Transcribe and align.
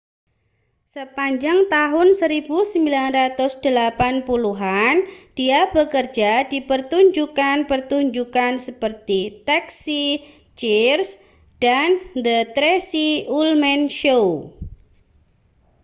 sepanjang 0.93 1.59
tahun 1.73 2.07
1980-an 2.17 3.05
dia 5.37 5.61
bekerja 5.75 6.33
di 6.51 6.59
pertunjukan-pertunjukan 6.69 8.53
seperti 8.67 9.21
taxi 9.49 10.03
cheers 10.59 11.09
dan 11.63 11.87
the 12.25 12.37
tracey 12.57 13.11
ullman 13.39 13.81
show 13.99 14.23